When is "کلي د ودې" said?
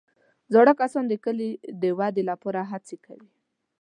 1.25-2.23